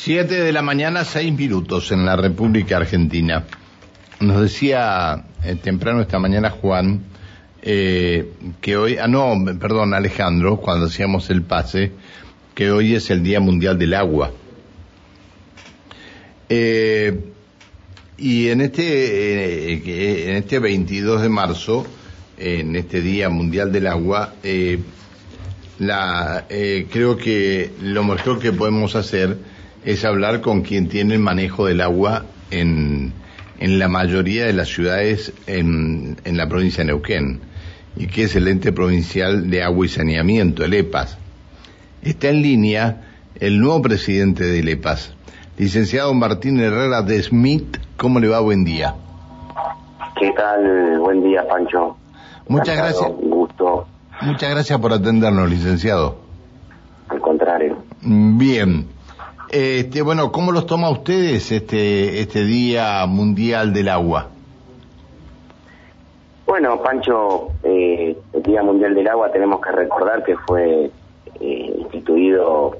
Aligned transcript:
Siete 0.00 0.44
de 0.44 0.52
la 0.52 0.62
mañana, 0.62 1.04
seis 1.04 1.32
minutos 1.32 1.90
en 1.90 2.06
la 2.06 2.14
República 2.14 2.76
Argentina. 2.76 3.44
Nos 4.20 4.42
decía 4.42 5.24
eh, 5.42 5.56
temprano 5.56 6.00
esta 6.00 6.20
mañana 6.20 6.50
Juan 6.50 7.00
eh, 7.60 8.32
que 8.60 8.76
hoy, 8.76 8.96
ah 8.96 9.08
no, 9.08 9.34
perdón, 9.58 9.94
Alejandro, 9.94 10.58
cuando 10.58 10.86
hacíamos 10.86 11.28
el 11.30 11.42
pase, 11.42 11.90
que 12.54 12.70
hoy 12.70 12.94
es 12.94 13.10
el 13.10 13.24
Día 13.24 13.40
Mundial 13.40 13.76
del 13.76 13.92
Agua. 13.94 14.30
Eh, 16.48 17.18
y 18.18 18.50
en 18.50 18.60
este, 18.60 19.72
eh, 19.72 20.30
en 20.30 20.36
este 20.36 20.60
22 20.60 21.22
de 21.22 21.28
marzo, 21.28 21.84
en 22.38 22.76
este 22.76 23.00
Día 23.00 23.30
Mundial 23.30 23.72
del 23.72 23.88
Agua, 23.88 24.34
eh, 24.44 24.78
la, 25.80 26.46
creo 26.48 27.16
que 27.16 27.72
lo 27.82 28.04
mejor 28.04 28.38
que 28.38 28.52
podemos 28.52 28.94
hacer 28.94 29.57
es 29.84 30.04
hablar 30.04 30.40
con 30.40 30.62
quien 30.62 30.88
tiene 30.88 31.14
el 31.14 31.20
manejo 31.20 31.66
del 31.66 31.80
agua 31.80 32.24
en, 32.50 33.12
en 33.58 33.78
la 33.78 33.88
mayoría 33.88 34.46
de 34.46 34.52
las 34.52 34.68
ciudades 34.68 35.32
en, 35.46 36.16
en 36.24 36.36
la 36.36 36.48
provincia 36.48 36.82
de 36.84 36.88
Neuquén, 36.88 37.40
y 37.96 38.06
que 38.06 38.24
es 38.24 38.36
el 38.36 38.48
ente 38.48 38.72
provincial 38.72 39.50
de 39.50 39.62
agua 39.62 39.86
y 39.86 39.88
saneamiento, 39.88 40.64
el 40.64 40.74
EPAS. 40.74 41.18
Está 42.02 42.28
en 42.28 42.42
línea 42.42 43.02
el 43.40 43.60
nuevo 43.60 43.82
presidente 43.82 44.44
del 44.44 44.68
EPAS, 44.68 45.14
licenciado 45.58 46.12
Martín 46.14 46.60
Herrera 46.60 47.02
de 47.02 47.22
Smith. 47.22 47.78
¿Cómo 47.96 48.20
le 48.20 48.28
va? 48.28 48.40
Buen 48.40 48.64
día. 48.64 48.94
¿Qué 50.18 50.32
tal? 50.36 50.98
Buen 51.00 51.22
día, 51.22 51.46
Pancho. 51.48 51.96
Muchas 52.48 52.76
Encantado, 52.76 53.00
gracias. 53.00 53.22
Un 53.24 53.30
gusto, 53.30 53.86
Muchas 54.22 54.50
gracias 54.50 54.78
por 54.80 54.92
atendernos, 54.92 55.48
licenciado. 55.48 56.18
al 57.08 57.20
contrario. 57.20 57.76
Bien. 58.02 58.86
Este, 59.50 60.02
bueno, 60.02 60.30
¿cómo 60.30 60.52
los 60.52 60.66
toma 60.66 60.90
ustedes 60.90 61.50
este, 61.52 62.20
este 62.20 62.44
Día 62.44 63.06
Mundial 63.06 63.72
del 63.72 63.88
Agua? 63.88 64.28
Bueno, 66.46 66.82
Pancho, 66.82 67.48
eh, 67.62 68.14
el 68.32 68.42
Día 68.42 68.62
Mundial 68.62 68.94
del 68.94 69.08
Agua 69.08 69.30
tenemos 69.32 69.60
que 69.62 69.72
recordar 69.72 70.22
que 70.22 70.36
fue 70.36 70.90
eh, 71.40 71.74
instituido 71.78 72.76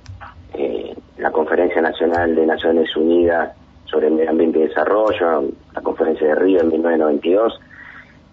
eh, 0.54 0.94
la 1.16 1.30
Conferencia 1.30 1.80
Nacional 1.80 2.34
de 2.34 2.46
Naciones 2.46 2.94
Unidas 2.96 3.54
sobre 3.86 4.08
el 4.08 4.14
Medio 4.14 4.30
Ambiente 4.30 4.58
y 4.58 4.62
Desarrollo, 4.68 5.44
la 5.74 5.80
Conferencia 5.80 6.26
de 6.28 6.34
Río 6.34 6.60
en 6.60 6.68
1992, 6.68 7.60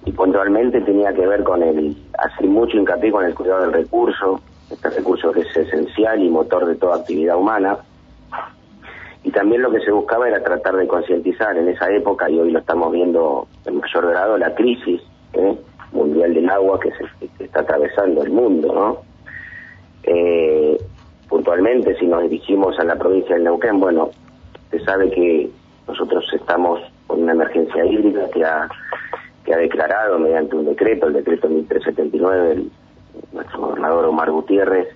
y 0.06 0.12
puntualmente 0.12 0.82
tenía 0.82 1.14
que 1.14 1.26
ver 1.26 1.44
con 1.44 1.64
el 1.64 1.96
hacer 2.18 2.48
mucho 2.48 2.78
hincapié 2.78 3.12
con 3.12 3.26
el 3.26 3.34
cuidado 3.34 3.62
del 3.62 3.74
recurso, 3.74 4.42
este 4.70 4.90
recurso 4.90 5.32
que 5.32 5.42
es 5.42 5.56
esencial 5.56 6.22
y 6.22 6.30
motor 6.30 6.66
de 6.66 6.76
toda 6.76 6.98
actividad 6.98 7.38
humana. 7.38 7.78
Y 9.26 9.32
también 9.32 9.64
lo 9.64 9.72
que 9.72 9.80
se 9.80 9.92
buscaba 9.92 10.28
era 10.28 10.44
tratar 10.44 10.76
de 10.76 10.88
concientizar 10.88 11.58
en 11.58 11.68
esa 11.68 11.90
época, 11.92 12.30
y 12.30 12.40
hoy 12.40 12.52
lo 12.52 12.60
estamos 12.60 12.92
viendo 12.92 13.48
en 13.66 13.80
mayor 13.80 14.08
grado, 14.08 14.38
la 14.38 14.54
crisis 14.54 15.02
¿eh? 15.34 15.58
mundial 15.92 16.36
del 16.36 16.48
agua 16.48 16.80
que, 16.80 16.92
se, 16.92 17.44
está 17.44 17.62
atravesando 17.62 18.22
el 18.22 18.30
mundo, 18.30 18.72
¿no? 18.72 18.98
Eh, 20.04 20.78
puntualmente, 21.28 21.98
si 21.98 22.06
nos 22.06 22.22
dirigimos 22.22 22.78
a 22.78 22.84
la 22.84 22.96
provincia 22.96 23.36
de 23.36 23.42
Neuquén, 23.42 23.80
bueno, 23.80 24.12
se 24.70 24.80
sabe 24.82 25.10
que 25.10 25.50
nosotros 25.88 26.24
estamos 26.32 26.80
con 27.08 27.24
una 27.24 27.32
emergencia 27.32 27.84
hídrica 27.84 28.30
que 28.30 28.46
ha, 28.46 28.70
que 29.44 29.56
ha 29.56 29.58
declarado 29.58 30.20
mediante 30.20 30.56
un 30.56 30.66
decreto, 30.66 31.08
el 31.08 31.14
decreto 31.14 31.50
1379, 31.50 32.52
el, 32.52 32.72
nuestro 33.34 33.60
gobernador 33.60 34.06
Omar 34.06 34.30
Gutiérrez, 34.30 34.88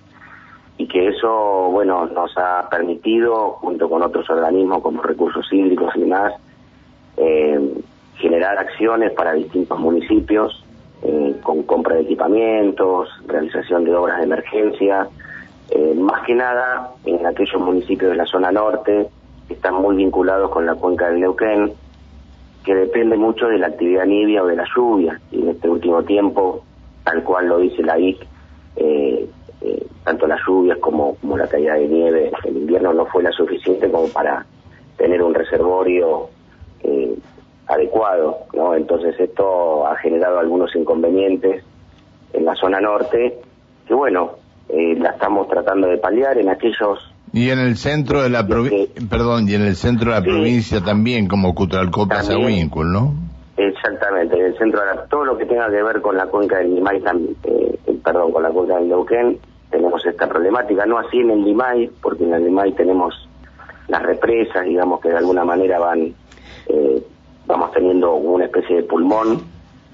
y 0.80 0.86
que 0.86 1.08
eso, 1.08 1.68
bueno, 1.70 2.06
nos 2.06 2.32
ha 2.38 2.66
permitido, 2.70 3.50
junto 3.60 3.86
con 3.90 4.02
otros 4.02 4.30
organismos 4.30 4.80
como 4.80 5.02
recursos 5.02 5.46
hídricos 5.52 5.94
y 5.94 6.00
demás, 6.00 6.32
eh, 7.18 7.74
generar 8.16 8.56
acciones 8.56 9.12
para 9.12 9.34
distintos 9.34 9.78
municipios, 9.78 10.64
eh, 11.02 11.36
con 11.42 11.64
compra 11.64 11.96
de 11.96 12.02
equipamientos, 12.02 13.10
realización 13.26 13.84
de 13.84 13.94
obras 13.94 14.20
de 14.20 14.24
emergencia, 14.24 15.06
eh, 15.68 15.94
más 15.98 16.22
que 16.22 16.34
nada 16.34 16.92
en 17.04 17.26
aquellos 17.26 17.60
municipios 17.60 18.12
de 18.12 18.16
la 18.16 18.24
zona 18.24 18.50
norte 18.50 19.06
que 19.48 19.52
están 19.52 19.74
muy 19.74 19.96
vinculados 19.96 20.50
con 20.50 20.64
la 20.64 20.76
cuenca 20.76 21.10
del 21.10 21.20
Neuquén, 21.20 21.74
que 22.64 22.74
depende 22.74 23.18
mucho 23.18 23.48
de 23.48 23.58
la 23.58 23.66
actividad 23.66 24.06
nibia 24.06 24.42
o 24.42 24.46
de 24.46 24.56
la 24.56 24.64
lluvia. 24.74 25.20
Y 25.30 25.42
en 25.42 25.50
este 25.50 25.68
último 25.68 26.02
tiempo, 26.04 26.64
tal 27.04 27.22
cual 27.22 27.48
lo 27.48 27.58
dice 27.58 27.82
la 27.82 27.98
IC, 27.98 28.26
eh, 29.62 29.86
tanto 30.04 30.26
las 30.26 30.40
lluvias 30.46 30.78
como, 30.78 31.16
como 31.16 31.36
la 31.36 31.46
caída 31.46 31.74
de 31.74 31.86
nieve 31.88 32.32
en 32.44 32.56
invierno 32.56 32.92
no 32.94 33.06
fue 33.06 33.22
la 33.22 33.32
suficiente 33.32 33.90
como 33.90 34.08
para 34.08 34.46
tener 34.96 35.22
un 35.22 35.34
reservorio 35.34 36.28
eh, 36.82 37.14
adecuado, 37.66 38.38
¿no? 38.54 38.74
Entonces 38.74 39.14
esto 39.18 39.86
ha 39.86 39.96
generado 39.96 40.38
algunos 40.38 40.74
inconvenientes 40.74 41.62
en 42.32 42.44
la 42.44 42.54
zona 42.54 42.80
norte, 42.80 43.38
que 43.86 43.94
bueno, 43.94 44.32
eh, 44.68 44.94
la 44.98 45.10
estamos 45.10 45.48
tratando 45.48 45.88
de 45.88 45.98
paliar 45.98 46.38
en 46.38 46.48
aquellos 46.48 46.98
Y 47.32 47.50
en 47.50 47.58
el 47.60 47.76
centro 47.76 48.22
de 48.22 48.30
la 48.30 48.46
provincia, 48.46 48.88
perdón, 49.08 49.48
y 49.48 49.54
en 49.54 49.62
el 49.62 49.76
centro 49.76 50.10
de 50.10 50.18
la 50.18 50.22
Sí. 50.24 50.30
provincia 50.30 50.80
también, 50.80 51.28
como 51.28 51.54
Cutralcó. 51.54 52.08
Pasahuíncul, 52.08 52.92
¿no? 52.92 53.14
Exactamente, 53.68 54.38
en 54.38 54.46
el 54.46 54.56
centro 54.56 54.80
de 54.80 54.86
todo 55.10 55.24
lo 55.26 55.36
que 55.36 55.44
tenga 55.44 55.68
que 55.68 55.82
ver 55.82 56.00
con 56.00 56.16
la 56.16 56.26
cuenca 56.26 56.56
del 56.58 56.74
Limay, 56.76 57.00
tam- 57.02 57.34
eh, 57.44 57.78
eh, 57.86 57.98
perdón, 58.02 58.32
con 58.32 58.42
la 58.42 58.48
cuenca 58.50 58.76
del 58.76 58.88
Neuquén, 58.88 59.38
tenemos 59.70 60.04
esta 60.06 60.26
problemática, 60.26 60.86
no 60.86 60.96
así 60.98 61.18
en 61.18 61.30
el 61.30 61.44
Limay, 61.44 61.90
porque 62.00 62.24
en 62.24 62.32
el 62.32 62.44
Limay 62.46 62.72
tenemos 62.72 63.28
las 63.88 64.02
represas, 64.02 64.64
digamos 64.64 65.00
que 65.00 65.10
de 65.10 65.18
alguna 65.18 65.44
manera 65.44 65.78
van, 65.78 66.14
eh, 66.68 67.02
vamos 67.46 67.70
teniendo 67.72 68.14
una 68.14 68.46
especie 68.46 68.76
de 68.76 68.82
pulmón 68.84 69.42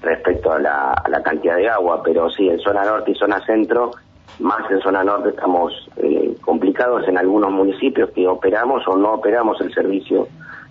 respecto 0.01 0.53
a 0.53 0.59
la, 0.59 0.93
a 0.93 1.09
la 1.09 1.21
cantidad 1.21 1.57
de 1.57 1.67
agua, 1.67 2.01
pero 2.03 2.29
sí, 2.29 2.47
en 2.47 2.59
zona 2.59 2.85
norte 2.85 3.11
y 3.11 3.15
zona 3.15 3.45
centro, 3.45 3.91
más 4.39 4.69
en 4.71 4.79
zona 4.79 5.03
norte 5.03 5.29
estamos 5.29 5.73
eh, 5.97 6.37
complicados 6.39 7.05
en 7.09 7.17
algunos 7.17 7.51
municipios 7.51 8.11
que 8.11 8.25
operamos 8.29 8.87
o 8.87 8.95
no 8.95 9.15
operamos 9.15 9.59
el 9.59 9.73
servicio, 9.73 10.27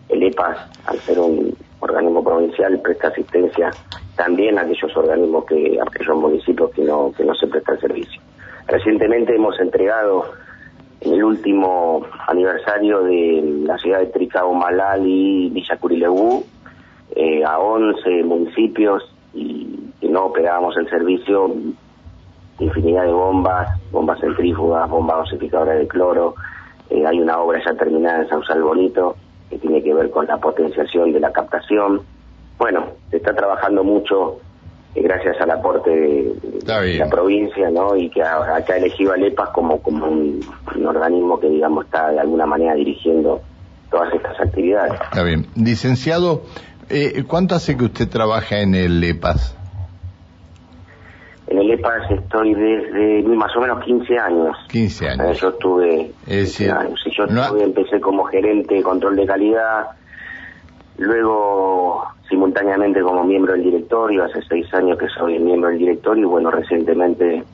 el 0.08 0.22
EPAS, 0.22 0.56
al 0.86 0.98
ser 1.00 1.18
un 1.18 1.54
organismo 1.90 2.22
provincial, 2.22 2.80
presta 2.80 3.08
asistencia 3.08 3.70
también 4.16 4.58
a 4.58 4.62
aquellos 4.62 4.96
organismos 4.96 5.44
que, 5.46 5.78
a 5.80 5.84
aquellos 5.84 6.16
municipios 6.16 6.70
que 6.72 6.82
no, 6.82 7.12
que 7.16 7.24
no 7.24 7.34
se 7.34 7.46
presta 7.46 7.72
el 7.72 7.80
servicio. 7.80 8.20
Recientemente 8.66 9.34
hemos 9.34 9.58
entregado 9.60 10.24
en 11.00 11.12
el 11.12 11.24
último 11.24 12.06
aniversario 12.26 13.02
de 13.02 13.62
la 13.64 13.78
ciudad 13.78 14.00
de 14.00 14.06
Tricao, 14.06 14.52
Malal 14.54 15.06
y 15.06 15.50
Villa 15.50 15.76
Curileú 15.76 16.44
eh, 17.14 17.44
a 17.44 17.58
11 17.58 18.24
municipios 18.24 19.02
y 19.34 19.90
que 20.00 20.08
no 20.08 20.26
operábamos 20.26 20.76
el 20.78 20.88
servicio 20.88 21.54
infinidad 22.58 23.04
de 23.04 23.12
bombas, 23.12 23.68
bombas 23.90 24.18
centrífugas, 24.20 24.88
bombas 24.88 25.18
dosificadoras 25.18 25.78
de 25.78 25.86
cloro. 25.86 26.34
Eh, 26.88 27.04
hay 27.06 27.20
una 27.20 27.38
obra 27.38 27.60
ya 27.64 27.74
terminada 27.74 28.22
en 28.22 28.28
Sausal 28.28 28.62
Bonito 28.62 29.16
que 29.50 29.58
tiene 29.58 29.82
que 29.82 29.94
ver 29.94 30.10
con 30.10 30.26
la 30.26 30.38
potenciación 30.38 31.12
de 31.12 31.20
la 31.20 31.32
captación. 31.32 32.02
Bueno, 32.58 32.86
se 33.10 33.18
está 33.18 33.34
trabajando 33.34 33.84
mucho 33.84 34.38
eh, 34.94 35.02
gracias 35.02 35.40
al 35.40 35.50
aporte 35.50 35.90
de, 35.90 36.34
la 36.98 37.08
provincia, 37.08 37.70
¿no? 37.70 37.96
Y 37.96 38.08
que 38.10 38.22
ha- 38.22 38.56
acá 38.56 38.76
elegido 38.76 39.12
a 39.12 39.16
LEPAS 39.16 39.50
como, 39.50 39.80
como 39.82 40.06
un, 40.06 40.40
un 40.74 40.86
organismo 40.86 41.38
que, 41.38 41.48
digamos, 41.48 41.84
está 41.84 42.10
de 42.10 42.20
alguna 42.20 42.46
manera 42.46 42.74
dirigiendo 42.74 43.40
todas 43.90 44.12
estas 44.14 44.40
actividades. 44.40 44.94
Está 45.00 45.22
bien. 45.22 45.46
Licenciado, 45.54 46.42
eh, 46.88 47.24
¿cuánto 47.26 47.54
hace 47.54 47.76
que 47.76 47.84
usted 47.84 48.08
trabaja 48.08 48.60
en 48.60 48.74
el 48.74 49.02
EPAS? 49.04 49.55
En 51.48 51.58
el 51.58 51.70
EPAS 51.70 52.10
estoy 52.10 52.54
desde 52.54 53.22
más 53.28 53.54
o 53.56 53.60
menos 53.60 53.84
15 53.84 54.18
años. 54.18 54.56
15 54.68 55.04
Eh, 55.04 55.08
años. 55.10 55.40
Yo 55.40 55.48
estuve 55.50 56.00
Es 56.00 56.06
15 56.26 56.34
decir, 56.40 56.70
años. 56.72 57.00
Y 57.06 57.16
yo 57.16 57.26
no 57.26 57.40
ha- 57.40 57.44
estuve, 57.44 57.62
empecé 57.62 58.00
como 58.00 58.24
gerente 58.24 58.74
de 58.74 58.82
control 58.82 59.14
de 59.16 59.26
calidad, 59.26 59.86
luego 60.98 62.04
simultáneamente 62.28 63.00
como 63.02 63.24
miembro 63.24 63.52
del 63.52 63.62
directorio, 63.62 64.24
hace 64.24 64.40
seis 64.48 64.66
años 64.74 64.98
que 64.98 65.08
soy 65.08 65.38
miembro 65.38 65.70
del 65.70 65.78
directorio 65.78 66.24
y 66.24 66.26
bueno, 66.26 66.50
recientemente 66.50 67.44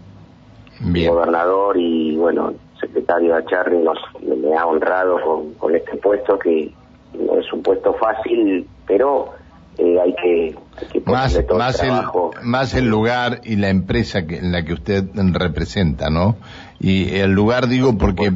Bien. 0.80 1.10
gobernador 1.12 1.76
y 1.76 2.16
bueno, 2.16 2.54
secretario 2.80 3.32
de 3.34 3.38
Acharri 3.40 3.78
nos, 3.78 3.98
me, 4.26 4.34
me 4.36 4.56
ha 4.56 4.66
honrado 4.66 5.20
con, 5.22 5.52
con 5.54 5.74
este 5.76 5.96
puesto 5.98 6.38
que 6.38 6.72
no 7.18 7.38
es 7.38 7.52
un 7.52 7.62
puesto 7.62 7.92
fácil, 7.94 8.66
pero 8.86 9.30
eh, 9.78 9.96
hay 10.02 10.14
que, 10.14 10.56
hay 10.76 10.86
que 10.92 11.00
Más, 11.10 11.38
todo 11.46 11.58
más, 11.58 11.80
el 11.80 11.86
el, 11.86 11.92
trabajo. 11.92 12.30
más 12.42 12.74
el 12.74 12.86
lugar 12.88 13.40
y 13.44 13.56
la 13.56 13.68
empresa 13.70 14.26
que, 14.26 14.36
en 14.38 14.52
la 14.52 14.64
que 14.64 14.72
usted 14.74 15.04
representa, 15.14 16.10
¿no? 16.10 16.36
Y 16.80 17.14
el 17.16 17.32
lugar 17.32 17.68
digo 17.68 17.96
porque 17.98 18.32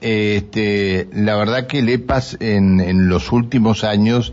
eh, 0.00 0.36
este, 0.36 1.08
la 1.12 1.36
verdad 1.36 1.66
que 1.66 1.78
el 1.80 1.88
EPAS 1.88 2.36
en, 2.40 2.80
en 2.80 3.08
los 3.08 3.32
últimos 3.32 3.82
años 3.84 4.32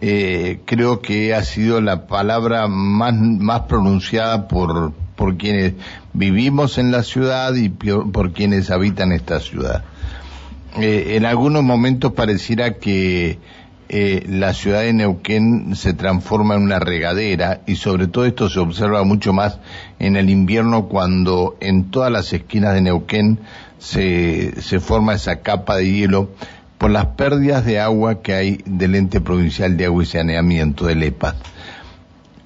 eh, 0.00 0.60
creo 0.66 1.00
que 1.00 1.34
ha 1.34 1.42
sido 1.42 1.80
la 1.80 2.06
palabra 2.06 2.68
más, 2.68 3.14
más 3.14 3.62
pronunciada 3.62 4.46
por, 4.48 4.92
por 5.16 5.36
quienes 5.38 5.72
vivimos 6.12 6.76
en 6.78 6.90
la 6.92 7.02
ciudad 7.02 7.54
y 7.54 7.70
pio- 7.70 8.10
por 8.12 8.32
quienes 8.32 8.70
habitan 8.70 9.12
esta 9.12 9.40
ciudad. 9.40 9.84
en 10.78 11.24
algunos 11.24 11.62
momentos 11.62 12.12
pareciera 12.12 12.74
que 12.74 13.38
eh, 13.88 14.24
la 14.28 14.52
ciudad 14.52 14.80
de 14.80 14.92
Neuquén 14.92 15.76
se 15.76 15.94
transforma 15.94 16.56
en 16.56 16.62
una 16.62 16.78
regadera 16.78 17.60
y 17.66 17.76
sobre 17.76 18.08
todo 18.08 18.24
esto 18.24 18.48
se 18.48 18.58
observa 18.58 19.04
mucho 19.04 19.32
más 19.32 19.60
en 19.98 20.16
el 20.16 20.28
invierno 20.28 20.88
cuando 20.88 21.56
en 21.60 21.90
todas 21.90 22.10
las 22.10 22.32
esquinas 22.32 22.74
de 22.74 22.82
Neuquén 22.82 23.38
se, 23.78 24.60
se 24.60 24.80
forma 24.80 25.14
esa 25.14 25.40
capa 25.40 25.76
de 25.76 25.90
hielo 25.90 26.30
por 26.78 26.90
las 26.90 27.06
pérdidas 27.06 27.64
de 27.64 27.80
agua 27.80 28.22
que 28.22 28.34
hay 28.34 28.60
del 28.66 28.94
ente 28.94 29.20
provincial 29.20 29.76
de 29.76 29.86
agua 29.86 30.02
y 30.02 30.06
saneamiento 30.06 30.86
del 30.86 31.02
EPAS. 31.02 31.36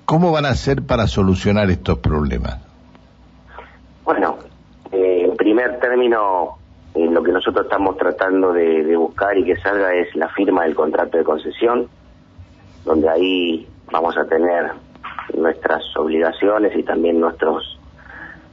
¿Cómo 0.05 0.33
van 0.33 0.45
a 0.45 0.51
hacer 0.51 0.83
para 0.83 1.07
solucionar 1.07 1.71
estos 1.71 1.99
problemas? 1.99 2.59
Bueno, 4.05 4.39
eh, 4.93 5.25
en 5.25 5.37
primer 5.37 5.79
término, 5.81 6.60
eh, 6.95 7.07
lo 7.07 7.23
que 7.23 7.31
nosotros 7.31 7.67
estamos 7.67 7.97
tratando 7.97 8.53
de, 8.53 8.97
buscar 8.97 9.39
y 9.39 9.45
que 9.45 9.57
salga 9.57 9.95
es 9.95 10.15
la 10.17 10.29
firma 10.29 10.65
del 10.65 10.75
contrato 10.75 11.19
de 11.19 11.25
concesión, 11.25 11.89
donde 12.85 13.09
ahí 13.09 13.69
vamos 13.93 14.17
a 14.17 14.25
tener 14.27 14.73
nuestras 15.35 15.83
obligaciones 15.97 16.77
y 16.77 16.83
también 16.83 17.21
nuestros 17.21 17.79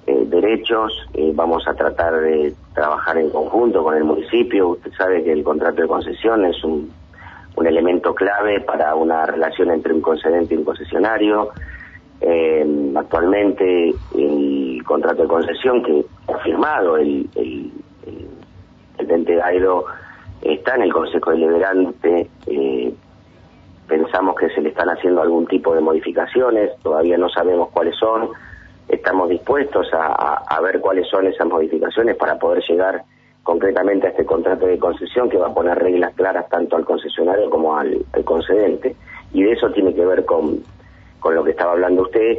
eh, 0.06 0.24
derechos. 0.28 0.94
Eh, 1.16 1.32
vamos 1.34 1.68
a 1.68 1.74
tratar 1.74 2.22
de 2.22 2.54
trabajar 2.76 3.18
en 3.18 3.32
conjunto 3.32 3.84
con 3.84 3.96
el 3.96 4.04
municipio. 4.04 4.70
Usted 4.70 4.92
sabe 4.94 5.24
que 5.24 5.32
el 5.32 5.44
contrato 5.44 5.82
de 5.82 5.88
concesión 5.88 6.46
es 6.46 6.64
un, 6.64 6.94
elemento 7.66 8.14
clave 8.14 8.62
para 8.62 8.94
una 8.94 9.26
relación 9.26 9.72
entre 9.72 9.92
un 9.92 10.00
concedente 10.00 10.54
y 10.54 10.58
un 10.58 10.64
concesionario. 10.64 11.50
actualmente 12.96 13.96
el 14.16 14.84
contrato 14.86 15.24
de 15.24 15.28
concesión 15.28 15.82
que 15.82 16.06
ha 16.28 16.38
firmado 16.44 16.98
el 16.98 17.28
el 17.36 17.72
ente 19.00 19.36
Gairo 19.36 19.86
está 20.42 20.76
en 20.76 20.84
el 20.84 20.94
Consejo 20.94 21.32
Deliberante. 21.32 22.30
Eh, 22.48 22.94
pensamos 23.88 24.36
que 24.36 24.50
se 24.50 24.62
le 24.62 24.70
están 24.70 24.90
haciendo 24.90 25.22
algún 25.22 25.48
tipo 25.48 25.74
de 25.74 25.82
modificaciones, 25.82 26.72
todavía 26.84 27.18
no 27.18 27.30
sabemos 27.30 27.70
cuáles 27.70 27.96
son. 27.98 28.30
Estamos 28.88 29.30
dispuestos 29.30 29.88
a, 29.94 30.60
ver 30.62 30.80
cuáles 30.80 31.08
son 31.10 31.28
esas 31.28 31.48
modificaciones 31.48 32.16
para 32.16 32.38
poder 32.40 32.64
llegar 32.68 33.04
concretamente 33.44 34.08
a 34.08 34.10
este 34.12 34.26
contrato 34.26 34.66
de 34.66 34.80
concesión 34.80 35.30
que 35.30 35.38
va 35.38 35.48
a 35.48 35.54
poner 35.54 35.78
reglas 35.78 36.14
claras 36.16 36.48
tanto 36.50 36.76
al 36.76 36.86
concesionario 36.86 37.50
como 37.50 37.78
al, 37.78 38.06
concedente. 38.24 38.96
Y 39.34 39.44
de 39.44 39.54
eso 39.54 39.72
tiene 39.72 39.94
que 39.94 40.06
ver 40.06 40.26
con, 40.26 40.64
lo 41.30 41.44
que 41.44 41.52
estaba 41.52 41.74
hablando 41.74 42.04
usted, 42.04 42.38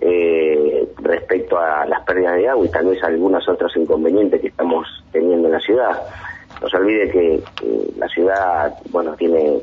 eh, 0.00 0.51
de 2.14 2.48
agua 2.48 2.66
y 2.66 2.70
tal 2.70 2.86
vez 2.86 3.02
algunos 3.02 3.48
otros 3.48 3.76
inconvenientes 3.76 4.40
que 4.40 4.48
estamos 4.48 4.86
teniendo 5.10 5.48
en 5.48 5.52
la 5.52 5.60
ciudad. 5.60 6.02
No 6.60 6.68
se 6.68 6.76
olvide 6.76 7.10
que 7.10 7.42
la 7.98 8.08
ciudad, 8.08 8.74
bueno, 8.90 9.14
tiene 9.14 9.56
eh, 9.56 9.62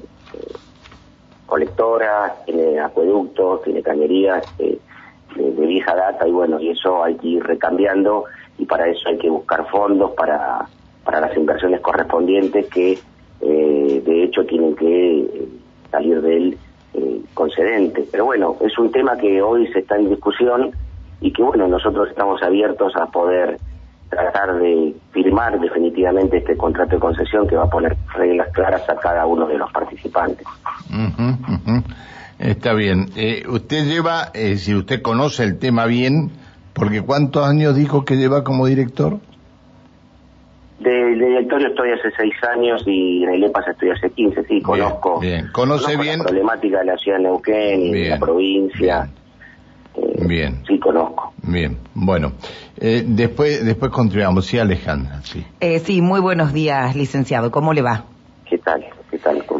colectoras, 1.45 2.45
tiene 2.45 2.79
acueductos, 2.79 3.63
tiene 3.63 3.81
cañerías 3.81 4.43
eh, 4.59 4.77
de, 5.35 5.65
vieja 5.65 5.95
data 5.95 6.27
y 6.27 6.31
bueno, 6.31 6.59
y 6.59 6.69
eso 6.69 7.03
hay 7.03 7.15
que 7.15 7.27
ir 7.27 7.43
recambiando 7.43 8.25
y 8.57 8.65
para 8.65 8.87
eso 8.89 9.07
hay 9.07 9.17
que 9.17 9.29
buscar 9.29 9.65
fondos 9.69 10.11
para, 10.11 10.65
para 11.03 11.21
las 11.21 11.35
inversiones 11.37 11.79
correspondientes 11.81 12.67
que 12.67 12.99
eh, 13.41 14.01
de 14.05 14.23
hecho 14.23 14.45
tienen 14.45 14.75
que 14.75 15.47
salir 15.91 16.21
del 16.21 16.57
concedente. 17.33 18.05
Pero 18.11 18.25
bueno, 18.25 18.57
es 18.59 18.77
un 18.77 18.91
tema 18.91 19.15
que 19.15 19.41
hoy 19.41 19.67
se 19.67 19.79
está 19.79 19.95
en 19.95 20.09
discusión 20.09 20.71
y 21.21 21.31
que 21.31 21.43
bueno, 21.43 21.67
nosotros 21.67 22.09
estamos 22.09 22.41
abiertos 22.41 22.93
a 22.95 23.07
poder 23.07 23.57
tratar 24.09 24.57
de 24.57 24.95
firmar 25.11 25.59
definitivamente 25.59 26.37
este 26.37 26.57
contrato 26.57 26.95
de 26.95 26.99
concesión 26.99 27.47
que 27.47 27.55
va 27.55 27.65
a 27.65 27.69
poner 27.69 27.95
reglas 28.15 28.49
claras 28.53 28.89
a 28.89 28.95
cada 28.95 29.25
uno 29.25 29.47
de 29.47 29.57
los 29.57 29.71
participantes. 29.71 30.45
Está 32.39 32.73
bien. 32.73 33.09
Eh, 33.15 33.43
usted 33.47 33.85
lleva, 33.85 34.31
eh, 34.33 34.55
si 34.57 34.73
usted 34.73 35.01
conoce 35.01 35.43
el 35.43 35.59
tema 35.59 35.85
bien, 35.85 36.31
porque 36.73 37.01
¿cuántos 37.01 37.45
años 37.45 37.75
dijo 37.75 38.05
que 38.05 38.15
lleva 38.15 38.43
como 38.43 38.65
director? 38.65 39.19
De, 40.79 41.15
directorio 41.15 41.67
estoy 41.67 41.91
hace 41.91 42.09
seis 42.15 42.33
años 42.55 42.81
y 42.85 43.23
en 43.23 43.33
el 43.33 43.43
EPAS 43.43 43.67
estoy 43.67 43.89
hace 43.89 44.09
quince, 44.11 44.43
sí, 44.45 44.61
conozco. 44.61 45.19
Bien, 45.19 45.49
conoce 45.51 45.97
bien. 45.97 46.19
La 46.19 46.23
problemática 46.23 46.79
de 46.79 46.85
la 46.85 46.97
ciudad 46.97 47.17
de 47.17 47.23
Neuquén 47.23 47.81
y 47.81 47.91
de 47.91 48.09
la 48.09 48.17
provincia. 48.17 49.09
Eh, 49.95 50.25
bien. 50.27 50.63
Sí, 50.67 50.79
conozco. 50.79 51.33
Bien, 51.43 51.77
bueno. 51.93 52.33
Eh, 52.77 53.03
después, 53.05 53.65
después 53.65 53.91
continuamos. 53.91 54.45
Sí, 54.45 54.59
Alejandra, 54.59 55.21
sí. 55.23 55.45
Eh, 55.59 55.79
sí, 55.79 56.01
muy 56.01 56.19
buenos 56.19 56.53
días, 56.53 56.95
licenciado. 56.95 57.51
¿Cómo 57.51 57.73
le 57.73 57.81
va? 57.81 58.05
¿Qué 58.49 58.57
tal? 58.57 58.85
¿Qué 59.09 59.17
tal? 59.17 59.45
¿Cómo? 59.45 59.58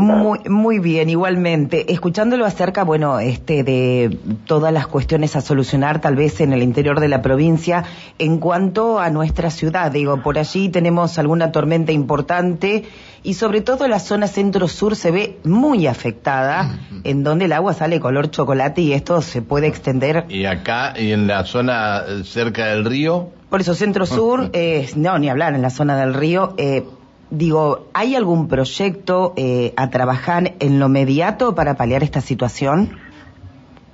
Muy, 0.00 0.38
muy 0.48 0.78
bien, 0.78 1.10
igualmente. 1.10 1.92
Escuchándolo 1.92 2.46
acerca, 2.46 2.84
bueno, 2.84 3.20
este, 3.20 3.62
de 3.64 4.18
todas 4.46 4.72
las 4.72 4.86
cuestiones 4.86 5.36
a 5.36 5.42
solucionar, 5.42 6.00
tal 6.00 6.16
vez 6.16 6.40
en 6.40 6.54
el 6.54 6.62
interior 6.62 7.00
de 7.00 7.08
la 7.08 7.20
provincia, 7.20 7.84
en 8.18 8.38
cuanto 8.38 8.98
a 8.98 9.10
nuestra 9.10 9.50
ciudad. 9.50 9.92
Digo, 9.92 10.22
por 10.22 10.38
allí 10.38 10.70
tenemos 10.70 11.18
alguna 11.18 11.52
tormenta 11.52 11.92
importante 11.92 12.84
y 13.22 13.34
sobre 13.34 13.60
todo 13.60 13.86
la 13.88 13.98
zona 13.98 14.26
centro-sur 14.26 14.96
se 14.96 15.10
ve 15.10 15.38
muy 15.44 15.86
afectada, 15.86 16.78
en 17.04 17.22
donde 17.22 17.44
el 17.44 17.52
agua 17.52 17.74
sale 17.74 18.00
color 18.00 18.30
chocolate 18.30 18.80
y 18.80 18.94
esto 18.94 19.20
se 19.20 19.42
puede 19.42 19.66
extender. 19.66 20.24
¿Y 20.30 20.46
acá, 20.46 20.94
y 20.98 21.12
en 21.12 21.26
la 21.26 21.44
zona 21.44 22.04
cerca 22.24 22.68
del 22.68 22.86
río? 22.86 23.28
Por 23.50 23.60
eso, 23.60 23.74
centro-sur, 23.74 24.48
eh, 24.54 24.88
no, 24.96 25.18
ni 25.18 25.28
hablar, 25.28 25.54
en 25.54 25.60
la 25.60 25.70
zona 25.70 25.96
del 25.96 26.14
río. 26.14 26.54
Eh, 26.56 26.84
digo, 27.30 27.86
¿hay 27.94 28.16
algún 28.16 28.48
proyecto 28.48 29.32
eh, 29.36 29.72
a 29.76 29.90
trabajar 29.90 30.54
en 30.58 30.78
lo 30.78 30.86
inmediato 30.86 31.54
para 31.54 31.74
paliar 31.74 32.02
esta 32.02 32.20
situación? 32.20 32.98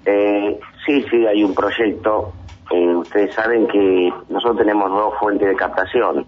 Eh, 0.04 0.58
sí, 0.84 1.04
sí, 1.10 1.26
hay 1.26 1.44
un 1.44 1.54
proyecto. 1.54 2.32
Eh, 2.70 2.94
ustedes 2.94 3.34
saben 3.34 3.66
que 3.68 4.12
nosotros 4.28 4.58
tenemos 4.58 4.90
dos 4.90 5.14
fuentes 5.20 5.48
de 5.48 5.56
captación. 5.56 6.26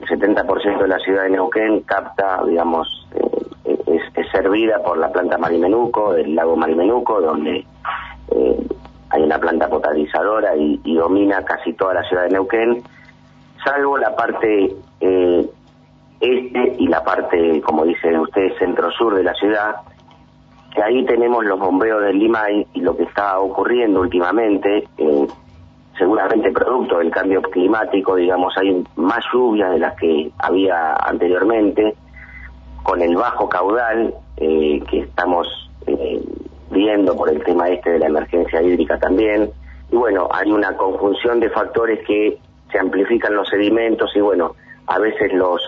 El 0.00 0.08
70% 0.08 0.82
de 0.82 0.88
la 0.88 0.98
ciudad 1.00 1.24
de 1.24 1.30
Neuquén 1.30 1.80
capta, 1.80 2.42
digamos, 2.46 2.88
es, 3.64 4.30
servida 4.30 4.82
por 4.82 4.98
la 4.98 5.10
planta 5.10 5.38
Marimenuco, 5.38 6.12
del 6.12 6.34
lago 6.34 6.54
Marimenuco, 6.54 7.20
donde 7.20 7.64
hay 9.10 9.22
una 9.22 9.38
planta 9.38 9.68
potabilizadora 9.68 10.54
y, 10.54 10.80
y, 10.84 10.94
domina 10.94 11.42
casi 11.44 11.72
toda 11.72 11.94
la 11.94 12.02
ciudad 12.04 12.24
de 12.24 12.30
Neuquén, 12.30 12.82
salvo 13.64 13.96
la 13.96 14.14
parte 14.14 14.76
este 16.20 16.76
y 16.78 16.88
la 16.88 17.04
parte, 17.04 17.60
como 17.60 17.84
dicen 17.84 18.18
ustedes, 18.18 18.58
centro-sur 18.58 19.14
de 19.14 19.24
la 19.24 19.34
ciudad, 19.34 19.76
que 20.74 20.82
ahí 20.82 21.04
tenemos 21.04 21.44
los 21.44 21.58
bombeos 21.58 22.02
del 22.02 22.18
Limay 22.18 22.66
y 22.74 22.80
lo 22.80 22.96
que 22.96 23.04
está 23.04 23.38
ocurriendo 23.38 24.00
últimamente, 24.00 24.88
eh, 24.96 25.26
seguramente 25.96 26.52
producto 26.52 26.98
del 26.98 27.10
cambio 27.10 27.42
climático, 27.42 28.16
digamos, 28.16 28.56
hay 28.56 28.84
más 28.96 29.24
lluvias 29.32 29.72
de 29.72 29.78
las 29.78 29.96
que 29.98 30.30
había 30.38 30.94
anteriormente, 30.94 31.94
con 32.82 33.02
el 33.02 33.16
bajo 33.16 33.48
caudal 33.48 34.14
eh, 34.36 34.80
que 34.88 35.00
estamos 35.00 35.46
eh, 35.86 36.22
viendo 36.70 37.16
por 37.16 37.28
el 37.30 37.42
tema 37.42 37.68
este 37.68 37.92
de 37.92 37.98
la 37.98 38.06
emergencia 38.06 38.62
hídrica 38.62 38.98
también, 38.98 39.50
y 39.90 39.96
bueno, 39.96 40.28
hay 40.30 40.50
una 40.50 40.76
conjunción 40.76 41.40
de 41.40 41.50
factores 41.50 42.06
que 42.06 42.38
se 42.70 42.78
amplifican 42.78 43.34
los 43.34 43.48
sedimentos 43.48 44.14
y 44.14 44.20
bueno, 44.20 44.54
a 44.86 44.98
veces 44.98 45.32
los 45.32 45.60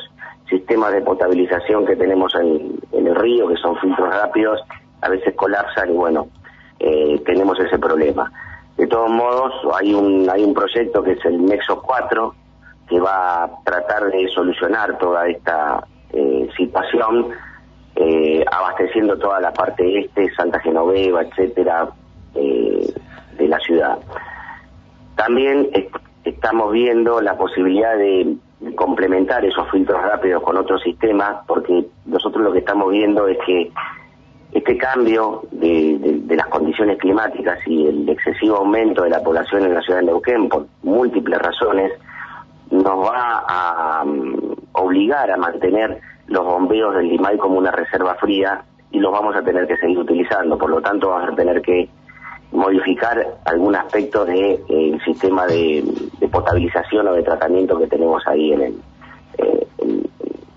sistemas 0.50 0.92
de 0.92 1.00
potabilización 1.00 1.86
que 1.86 1.96
tenemos 1.96 2.34
en, 2.34 2.78
el 2.92 3.14
río, 3.14 3.48
que 3.48 3.56
son 3.56 3.76
filtros 3.78 4.10
rápidos, 4.10 4.60
a 5.00 5.08
veces 5.08 5.34
colapsan 5.34 5.90
y 5.90 5.96
bueno, 5.96 6.28
eh, 6.78 7.22
tenemos 7.24 7.58
ese 7.60 7.78
problema. 7.78 8.30
De 8.76 8.86
todos 8.86 9.10
modos, 9.10 9.52
hay 9.78 9.94
un, 9.94 10.28
hay 10.28 10.42
un 10.42 10.52
proyecto 10.52 11.02
que 11.02 11.12
es 11.12 11.24
el 11.24 11.44
Nexo 11.44 11.80
4, 11.80 12.34
que 12.88 13.00
va 13.00 13.44
a 13.44 13.50
tratar 13.64 14.10
de 14.10 14.28
solucionar 14.28 14.98
toda 14.98 15.28
esta 15.28 15.86
eh, 16.12 16.48
situación, 16.56 17.28
eh, 17.94 18.44
abasteciendo 18.50 19.16
toda 19.18 19.40
la 19.40 19.52
parte 19.52 20.00
este, 20.00 20.32
Santa 20.34 20.58
Genoveva, 20.60 21.22
etcétera, 21.22 21.88
de 22.34 23.48
la 23.48 23.58
ciudad. 23.60 23.98
También 25.16 25.68
estamos 26.24 26.72
viendo 26.72 27.20
la 27.20 27.36
posibilidad 27.36 27.96
de 27.96 28.36
complementar 28.74 29.44
esos 29.44 29.70
filtros 29.70 30.02
rápidos 30.02 30.42
con 30.42 30.56
otros 30.56 30.82
sistemas, 30.82 31.44
porque 31.46 31.86
nosotros 32.06 32.44
lo 32.44 32.52
que 32.52 32.58
estamos 32.58 32.90
viendo 32.90 33.26
es 33.26 33.38
que 33.46 33.70
este 34.52 34.76
cambio 34.76 35.42
de, 35.52 36.20
las 36.28 36.46
condiciones 36.48 36.98
climáticas 36.98 37.58
y 37.66 37.86
el 37.86 38.08
excesivo 38.08 38.56
aumento 38.56 39.02
de 39.02 39.10
la 39.10 39.22
población 39.22 39.64
en 39.64 39.74
la 39.74 39.80
ciudad 39.80 40.00
de 40.00 40.06
Neuquén 40.06 40.48
por 40.48 40.66
múltiples 40.82 41.38
razones 41.38 41.92
nos 42.70 43.08
va 43.08 43.44
a 43.48 44.04
mm, 44.04 44.54
obligar 44.72 45.30
a 45.30 45.36
mantener 45.36 46.00
los 46.26 46.44
bombeos 46.44 46.94
del 46.94 47.08
Limay 47.08 47.36
como 47.38 47.58
una 47.58 47.70
reserva 47.70 48.14
fría 48.16 48.62
y 48.90 48.98
los 48.98 49.12
vamos 49.12 49.34
a 49.36 49.42
tener 49.42 49.66
que 49.66 49.76
seguir 49.76 49.98
utilizando. 49.98 50.58
Por 50.58 50.70
lo 50.70 50.80
tanto, 50.80 51.08
vamos 51.08 51.30
a 51.30 51.34
tener 51.34 51.62
que 51.62 51.88
modificar 52.52 53.24
algún 53.44 53.76
aspecto 53.76 54.24
del 54.24 54.64
de, 54.66 54.94
eh, 54.94 54.98
sistema 55.04 55.46
de, 55.46 55.84
potabilización 56.28 57.08
o 57.08 57.14
de 57.14 57.22
tratamiento 57.22 57.78
que 57.78 57.86
tenemos 57.86 58.22
ahí 58.26 58.52
en, 58.52 58.60
el, 58.60 58.74
eh, 59.38 59.66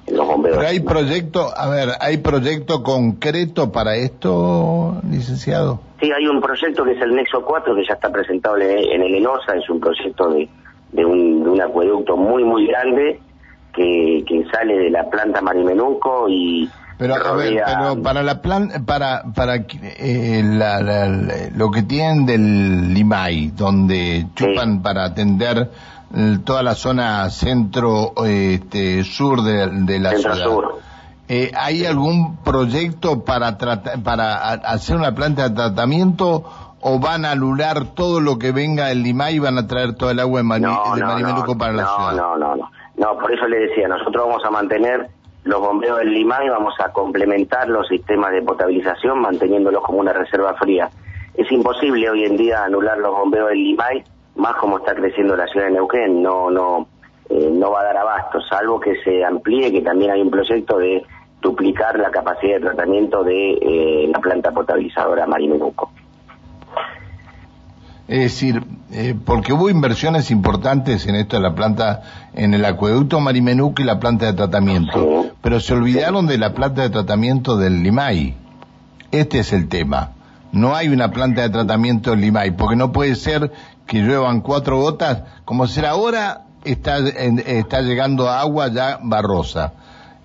bombeos. 0.07 0.57
Pero 0.57 0.69
hay 0.69 0.79
proyecto, 0.79 1.47
a 1.55 1.69
ver, 1.69 1.89
¿hay 1.99 2.17
proyecto 2.17 2.83
concreto 2.83 3.71
para 3.71 3.95
esto, 3.95 5.01
licenciado? 5.09 5.79
Sí, 5.99 6.11
hay 6.11 6.27
un 6.27 6.41
proyecto 6.41 6.83
que 6.83 6.91
es 6.91 7.01
el 7.01 7.15
Nexo 7.15 7.43
4 7.43 7.75
que 7.75 7.85
ya 7.87 7.93
está 7.95 8.11
presentado 8.11 8.57
en 8.57 9.01
el 9.01 9.15
ENOSA, 9.15 9.55
es 9.55 9.69
un 9.69 9.79
proyecto 9.79 10.29
de, 10.29 10.49
de, 10.91 11.05
un, 11.05 11.43
de 11.43 11.49
un 11.49 11.61
acueducto 11.61 12.17
muy, 12.17 12.43
muy 12.43 12.67
grande 12.67 13.19
que, 13.73 14.23
que 14.27 14.45
sale 14.51 14.77
de 14.77 14.89
la 14.89 15.09
planta 15.09 15.41
Marimenuco 15.41 16.27
y 16.29 16.69
pero, 16.97 17.15
a 17.15 17.33
ver, 17.33 17.63
pero 17.65 18.01
para 18.01 18.23
la 18.23 18.41
plan, 18.41 18.85
para 18.85 19.23
para 19.35 19.55
eh, 19.55 21.51
lo 21.55 21.71
que 21.71 21.83
tienen 21.83 22.25
del 22.25 22.93
Limay, 22.93 23.51
donde 23.51 24.27
chupan 24.35 24.81
para 24.81 25.05
atender 25.05 25.69
eh, 26.13 26.37
toda 26.45 26.63
la 26.63 26.75
zona 26.75 27.29
centro 27.29 28.13
este, 28.25 29.03
sur 29.03 29.41
de, 29.41 29.99
la 29.99 30.11
ciudad. 30.11 30.47
Eh, 31.27 31.51
¿Hay 31.55 31.85
algún 31.85 32.37
proyecto 32.37 33.23
para 33.23 33.57
para 34.03 34.51
hacer 34.51 34.97
una 34.97 35.15
planta 35.15 35.49
de 35.49 35.55
tratamiento 35.55 36.43
o 36.81 36.99
van 36.99 37.25
a 37.25 37.31
anular 37.31 37.85
todo 37.95 38.19
lo 38.19 38.37
que 38.37 38.51
venga 38.51 38.87
del 38.87 39.03
Limay 39.03 39.35
y 39.35 39.39
van 39.39 39.57
a 39.57 39.67
traer 39.67 39.95
todo 39.95 40.11
el 40.11 40.19
agua 40.19 40.39
de, 40.39 40.43
Mani 40.43 40.65
no, 40.65 41.57
para 41.57 41.73
la 41.73 41.85
ciudad? 41.85 42.13
No, 42.13 42.37
no, 42.37 42.55
no. 42.55 42.69
No, 42.95 43.17
por 43.17 43.33
eso 43.33 43.47
le 43.47 43.57
decía, 43.67 43.87
nosotros 43.87 44.27
vamos 44.27 44.45
a 44.45 44.51
mantener 44.51 45.09
los 45.43 45.59
bombeos 45.59 45.99
del 45.99 46.13
Limay, 46.13 46.49
vamos 46.49 46.73
a 46.79 46.91
complementar 46.91 47.67
los 47.67 47.87
sistemas 47.87 48.31
de 48.31 48.41
potabilización 48.41 49.19
manteniéndolos 49.19 49.83
como 49.83 49.99
una 49.99 50.13
reserva 50.13 50.53
fría. 50.55 50.89
Es 51.33 51.51
imposible 51.51 52.09
hoy 52.09 52.25
en 52.25 52.37
día 52.37 52.63
anular 52.63 52.97
los 52.97 53.11
bombeos 53.11 53.49
del 53.49 53.63
Limay 53.63 54.03
más 54.35 54.55
como 54.55 54.79
está 54.79 54.95
creciendo 54.95 55.35
la 55.35 55.47
ciudad 55.47 55.67
de 55.67 55.73
Neuquén, 55.73 56.21
no, 56.21 56.49
no, 56.49 56.87
eh, 57.29 57.49
no 57.51 57.71
va 57.71 57.81
a 57.81 57.85
dar 57.85 57.97
abasto, 57.97 58.41
salvo 58.41 58.79
que 58.79 58.95
se 59.03 59.23
amplíe, 59.23 59.71
que 59.71 59.81
también 59.81 60.11
hay 60.11 60.21
un 60.21 60.31
proyecto 60.31 60.77
de 60.77 61.03
duplicar 61.41 61.99
la 61.99 62.09
capacidad 62.09 62.55
de 62.55 62.61
tratamiento 62.61 63.23
de 63.23 63.53
eh, 63.53 64.07
la 64.11 64.19
planta 64.19 64.51
potabilizadora 64.51 65.27
Marimenuco. 65.27 65.91
Es 68.07 68.19
decir, 68.19 68.65
eh, 68.91 69.15
porque 69.25 69.53
hubo 69.53 69.69
inversiones 69.69 70.29
importantes 70.29 71.07
en 71.07 71.15
esto 71.15 71.37
de 71.37 71.41
la 71.41 71.55
planta, 71.55 72.01
en 72.33 72.53
el 72.53 72.65
acueducto 72.65 73.19
Marimenuco 73.21 73.81
y 73.81 73.85
la 73.85 73.99
planta 73.99 74.25
de 74.25 74.33
tratamiento, 74.33 75.31
pero 75.41 75.59
se 75.61 75.73
olvidaron 75.73 76.27
de 76.27 76.37
la 76.37 76.53
planta 76.53 76.81
de 76.81 76.89
tratamiento 76.89 77.57
del 77.57 77.81
Limay. 77.81 78.35
Este 79.11 79.39
es 79.39 79.53
el 79.53 79.69
tema. 79.69 80.11
No 80.51 80.75
hay 80.75 80.89
una 80.89 81.11
planta 81.11 81.43
de 81.43 81.49
tratamiento 81.49 82.13
en 82.13 82.21
Limay, 82.21 82.51
porque 82.51 82.75
no 82.75 82.91
puede 82.91 83.15
ser 83.15 83.51
que 83.87 83.99
lluevan 83.99 84.41
cuatro 84.41 84.79
gotas, 84.79 85.23
como 85.45 85.65
será 85.67 85.91
ahora, 85.91 86.43
está, 86.65 86.97
está 86.97 87.81
llegando 87.81 88.29
agua 88.29 88.67
ya 88.67 88.99
barrosa. 89.01 89.73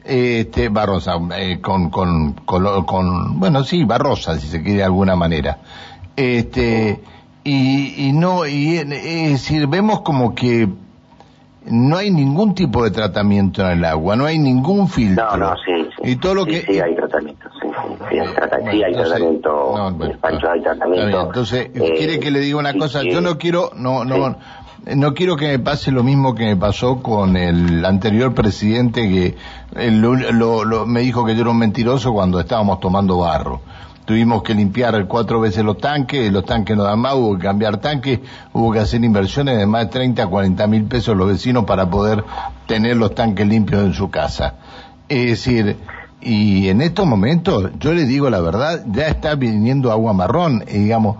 Este, 0.04 0.68
barrosa, 0.68 1.16
eh, 1.36 1.60
con, 1.60 1.90
con, 1.90 2.32
con, 2.32 3.38
bueno, 3.38 3.62
sí, 3.62 3.84
barrosa, 3.84 4.38
si 4.38 4.48
se 4.48 4.62
quiere 4.62 4.78
de 4.78 4.84
alguna 4.84 5.16
manera. 5.16 5.58
Este, 6.16 7.02
y, 7.44 8.08
y 8.08 8.12
no, 8.12 8.46
y 8.46 8.76
es 8.76 8.88
decir, 8.88 9.66
vemos 9.66 10.02
como 10.02 10.34
que 10.34 10.68
no 11.70 11.96
hay 11.96 12.10
ningún 12.10 12.54
tipo 12.54 12.84
de 12.84 12.90
tratamiento 12.90 13.62
en 13.62 13.78
el 13.78 13.84
agua, 13.84 14.16
no 14.16 14.26
hay 14.26 14.38
ningún 14.38 14.88
filtro. 14.88 15.24
No, 15.32 15.36
no, 15.36 15.54
sí, 15.56 15.88
sí. 15.96 16.12
Y 16.12 16.16
todo 16.16 16.34
lo 16.34 16.46
que... 16.46 16.62
Sí, 16.62 16.80
hay 16.80 16.94
tratamiento, 16.94 17.48
sí, 17.60 17.68
sí, 18.10 18.18
hay, 18.18 18.34
tratamiento, 18.94 19.74
no, 19.76 19.92
bueno, 19.92 20.18
hay 20.22 20.62
tratamiento. 20.62 21.22
Entonces, 21.22 21.70
eh, 21.74 21.94
quiere 21.96 22.18
que 22.20 22.30
le 22.30 22.40
diga 22.40 22.58
una 22.58 22.74
cosa, 22.74 23.02
yo 23.02 23.20
no 23.20 23.38
quiero, 23.38 23.70
no, 23.74 24.04
no, 24.04 24.36
no 24.94 25.14
quiero 25.14 25.36
que 25.36 25.48
me 25.48 25.58
pase 25.58 25.90
lo 25.90 26.02
mismo 26.02 26.34
que 26.34 26.44
me 26.44 26.56
pasó 26.56 27.02
con 27.02 27.36
el 27.36 27.84
anterior 27.84 28.34
presidente 28.34 29.02
que 29.08 29.36
lo, 29.90 30.14
lo, 30.14 30.86
me 30.86 31.00
dijo 31.00 31.24
que 31.24 31.34
yo 31.34 31.42
era 31.42 31.50
un 31.50 31.58
mentiroso 31.58 32.12
cuando 32.12 32.40
estábamos 32.40 32.80
tomando 32.80 33.18
barro 33.18 33.60
tuvimos 34.08 34.42
que 34.42 34.54
limpiar 34.54 35.06
cuatro 35.06 35.38
veces 35.38 35.62
los 35.62 35.76
tanques, 35.76 36.32
los 36.32 36.46
tanques 36.46 36.74
no 36.74 36.82
dan 36.82 36.98
más, 36.98 37.12
hubo 37.12 37.36
que 37.36 37.42
cambiar 37.42 37.76
tanques, 37.76 38.20
hubo 38.54 38.72
que 38.72 38.78
hacer 38.78 39.04
inversiones 39.04 39.58
de 39.58 39.66
más 39.66 39.84
de 39.84 39.90
30 39.90 40.22
a 40.22 40.26
40 40.28 40.66
mil 40.66 40.84
pesos 40.84 41.14
los 41.14 41.28
vecinos 41.28 41.66
para 41.66 41.90
poder 41.90 42.24
tener 42.66 42.96
los 42.96 43.14
tanques 43.14 43.46
limpios 43.46 43.84
en 43.84 43.92
su 43.92 44.08
casa. 44.08 44.54
Es 45.10 45.26
decir, 45.26 45.76
y 46.22 46.68
en 46.68 46.80
estos 46.80 47.06
momentos, 47.06 47.70
yo 47.78 47.92
le 47.92 48.06
digo 48.06 48.30
la 48.30 48.40
verdad, 48.40 48.82
ya 48.90 49.08
está 49.08 49.34
viniendo 49.34 49.92
agua 49.92 50.14
marrón, 50.14 50.64
eh, 50.66 50.78
digamos, 50.78 51.18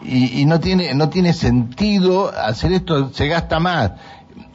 y, 0.00 0.40
y 0.40 0.46
no 0.46 0.60
tiene, 0.60 0.94
no 0.94 1.10
tiene 1.10 1.34
sentido 1.34 2.32
hacer 2.34 2.72
esto, 2.72 3.12
se 3.12 3.28
gasta 3.28 3.60
más 3.60 3.92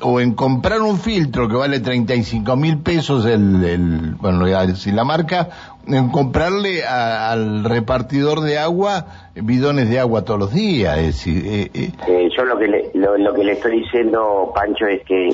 o 0.01 0.19
en 0.19 0.33
comprar 0.33 0.81
un 0.81 0.97
filtro 0.97 1.47
que 1.47 1.55
vale 1.55 1.79
35 1.79 2.55
mil 2.55 2.79
pesos 2.79 3.25
el, 3.25 3.63
el, 3.63 4.15
bueno, 4.15 4.39
voy 4.39 4.53
a 4.53 4.65
decir 4.65 4.93
la 4.93 5.03
marca, 5.03 5.49
en 5.87 6.09
comprarle 6.09 6.85
al 6.85 7.63
repartidor 7.63 8.41
de 8.41 8.57
agua 8.57 9.05
bidones 9.35 9.89
de 9.89 9.99
agua 9.99 10.23
todos 10.23 10.39
los 10.39 10.53
días. 10.53 10.97
Es 10.97 11.05
decir, 11.05 11.43
eh, 11.45 11.71
eh. 11.73 11.91
Eh, 12.07 12.29
yo 12.35 12.45
lo 12.45 12.57
que, 12.57 12.67
le, 12.67 12.91
lo, 12.93 13.33
que 13.33 13.43
le 13.43 13.53
estoy 13.53 13.79
diciendo, 13.79 14.51
Pancho, 14.53 14.85
es 14.85 15.03
que 15.03 15.29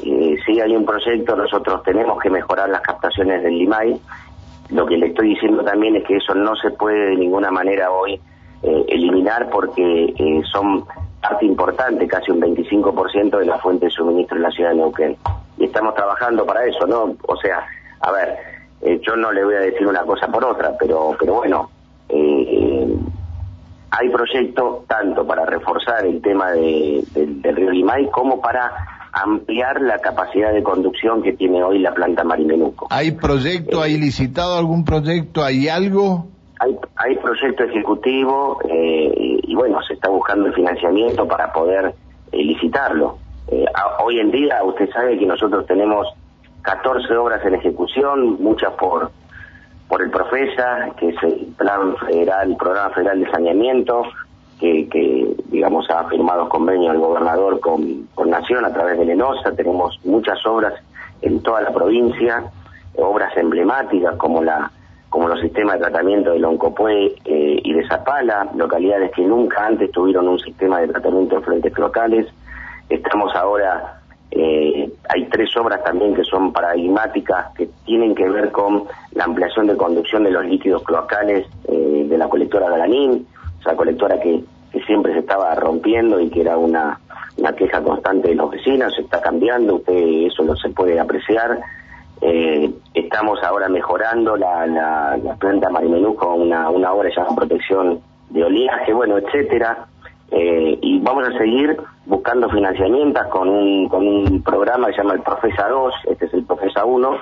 si 0.46 0.60
hay 0.60 0.75
un 0.75 0.86
proyecto, 0.86 1.36
nosotros 1.36 1.84
tenemos 1.84 2.20
que 2.22 2.30
mejorar 2.30 2.70
las 2.70 2.82
captaciones 2.82 3.44
del 3.44 3.58
Limay. 3.58 4.00
Lo 4.70 4.86
que 4.86 4.98
le 4.98 5.08
estoy 5.08 5.30
diciendo 5.30 5.64
también 5.64 5.96
es 5.96 6.04
que 6.06 6.18
eso 6.18 6.34
no 6.34 6.56
se 6.56 6.72
puede 6.72 7.12
de 7.12 7.16
ninguna 7.18 7.52
manera 7.52 7.92
hoy 7.92 8.20
eliminar 8.64 9.50
porque 9.52 10.14
son 10.52 10.86
parte 11.29 11.46
importante, 11.46 12.08
casi 12.08 12.32
un 12.32 12.41
25% 12.41 13.39
de 13.39 13.46
la 13.46 13.58
fuente 13.60 13.86
de 13.86 13.91
suministro 13.91 14.38
en 14.38 14.44
la 14.44 14.51
ciudad 14.51 14.70
de 14.72 14.75
Neuquén. 14.77 15.17
Y 15.58 15.65
estamos 15.65 15.96
trabajando 15.96 16.46
para 16.46 16.65
eso, 16.65 16.86
¿no? 16.86 17.15
O 17.27 17.38
sea, 17.38 17.65
a 18.01 18.12
ver, 18.12 18.38
eh, 18.82 19.00
yo 19.05 19.15
no 19.15 19.32
le 19.32 19.44
voy 19.44 19.55
a 19.55 19.60
decir 19.60 19.88
una 19.88 20.03
cosa 20.03 20.27
por 20.27 20.44
otra, 20.44 20.74
pero, 20.77 21.15
pero 21.20 21.36
bueno, 21.36 21.70
eh, 22.10 22.88
hay 23.91 24.10
proyectos 24.10 24.86
tanto 24.88 25.25
para 25.25 25.46
reforzar 25.46 26.05
el 26.05 26.22
tema 26.22 26.51
de, 26.51 27.03
del 27.13 27.55
río 27.55 27.72
Limay 27.72 28.10
como 28.12 28.41
para 28.41 28.72
ampliar 29.13 29.82
la 29.82 30.00
capacidad 30.00 30.51
de 30.51 30.62
conducción 30.62 31.24
que 31.24 31.34
tiene 31.34 31.63
hoy 31.63 31.79
la 31.79 31.94
planta 31.94 32.24
Marimenuco. 32.24 32.88
¿Hay 32.89 33.12
proyecto, 33.13 33.82
hay 33.82 33.98
licitado 33.98 34.58
algún 34.58 34.84
proyecto, 34.84 35.44
hay 35.44 35.70
algo? 35.70 36.27
Hay, 36.60 36.78
hay 36.96 37.16
proyecto 37.18 37.64
ejecutivo 37.64 38.60
eh, 38.70 39.40
y 39.44 39.56
bueno, 39.56 39.82
se 39.84 39.94
está 39.94 40.10
buscando 40.10 40.48
el 40.48 40.54
financiamiento 40.54 41.28
para 41.28 41.52
poder 41.52 41.94
eh, 42.32 42.38
licitarlo. 42.38 43.18
Eh, 43.48 43.66
hoy 44.04 44.20
en 44.20 44.32
día 44.32 44.64
usted 44.64 44.90
sabe 44.92 45.18
que 45.18 45.26
nosotros 45.26 45.66
tenemos 45.66 46.08
14 46.62 47.16
obras 47.18 47.46
en 47.46 47.56
ejecución, 47.56 48.42
muchas 48.42 48.74
por 48.74 49.12
por 49.88 50.02
el 50.02 50.10
Profesa, 50.10 50.90
que 50.98 51.10
es 51.10 51.24
el 51.24 51.54
plan 51.58 51.96
federal, 51.98 52.52
el 52.52 52.58
programa 52.58 52.90
federal 52.90 53.20
de 53.20 53.30
saneamiento, 53.30 54.04
que, 54.60 54.88
que 54.90 55.36
digamos 55.46 55.90
ha 55.90 56.06
firmado 56.06 56.50
convenio 56.50 56.92
el 56.92 57.00
gobernador 57.00 57.60
con, 57.60 58.08
con 58.16 58.30
Nación 58.30 58.66
a 58.66 58.74
través 58.74 58.98
de 58.98 59.06
Lenosa, 59.06 59.52
tenemos 59.52 60.00
muchas 60.06 60.44
obras 60.46 60.74
en 61.22 61.42
toda 61.42 61.62
la 61.62 61.72
provincia, 61.72 62.44
obras 62.98 63.36
emblemáticas 63.38 64.16
como 64.16 64.44
la 64.44 64.72
como 65.16 65.30
los 65.30 65.40
sistemas 65.40 65.76
de 65.76 65.86
tratamiento 65.86 66.34
de 66.34 66.40
Loncopué 66.40 67.16
eh, 67.24 67.62
y 67.64 67.72
de 67.72 67.88
Zapala, 67.88 68.50
localidades 68.54 69.14
que 69.14 69.22
nunca 69.22 69.66
antes 69.66 69.90
tuvieron 69.92 70.28
un 70.28 70.38
sistema 70.40 70.82
de 70.82 70.90
tratamiento 70.90 71.38
de 71.38 71.42
frentes 71.42 71.78
locales. 71.78 72.28
Estamos 72.90 73.34
ahora, 73.34 74.02
eh, 74.30 74.92
hay 75.08 75.26
tres 75.30 75.56
obras 75.56 75.82
también 75.86 76.14
que 76.16 76.26
son 76.26 76.52
paradigmáticas, 76.52 77.54
que 77.56 77.70
tienen 77.86 78.14
que 78.14 78.28
ver 78.28 78.52
con 78.52 78.84
la 79.14 79.24
ampliación 79.24 79.68
de 79.68 79.78
conducción 79.78 80.26
de 80.26 80.32
los 80.32 80.44
líquidos 80.48 80.84
cloacales 80.84 81.48
eh, 81.70 82.06
de 82.10 82.18
la 82.18 82.28
colectora 82.28 82.70
Galanín, 82.70 83.26
esa 83.62 83.74
colectora 83.74 84.20
que, 84.20 84.44
que 84.70 84.82
siempre 84.82 85.14
se 85.14 85.20
estaba 85.20 85.56
rompiendo 85.56 86.20
y 86.20 86.30
que 86.30 86.42
era 86.42 86.58
una, 86.58 87.00
una 87.38 87.54
queja 87.54 87.82
constante 87.82 88.28
de 88.28 88.36
los 88.36 88.52
vecinos, 88.52 88.94
se 88.94 89.04
está 89.04 89.22
cambiando, 89.22 89.76
usted 89.76 89.94
eso 90.28 90.44
lo 90.44 90.58
se 90.58 90.72
puede 90.72 91.00
apreciar. 91.00 91.58
Eh, 92.22 92.74
estamos 92.94 93.44
ahora 93.44 93.68
mejorando 93.68 94.36
la, 94.38 94.66
la, 94.68 95.36
planta 95.40 95.70
Marimenú 95.70 96.16
con 96.16 96.42
una, 96.42 96.70
una 96.70 96.94
obra 96.94 97.10
llamada 97.10 97.36
protección 97.36 98.00
de 98.30 98.44
oleaje, 98.44 98.94
bueno, 98.94 99.18
etcétera. 99.18 99.88
Eh, 100.32 100.80
y 100.82 101.00
vamos 101.00 101.28
a 101.28 101.38
seguir 101.38 101.78
buscando 102.06 102.50
financiamientos 102.50 103.28
con 103.28 103.50
un, 103.50 103.88
con 103.90 104.08
un 104.08 104.42
programa 104.44 104.88
que 104.88 104.94
se 104.94 105.02
llama 105.02 105.14
el 105.14 105.22
Profesa 105.22 105.68
2, 105.68 105.94
este 106.10 106.26
es 106.26 106.34
el 106.34 106.44
Profesa 106.44 106.86
1, 106.86 107.18